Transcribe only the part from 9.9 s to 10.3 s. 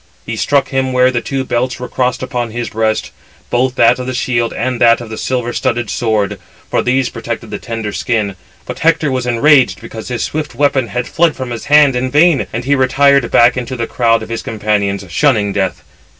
his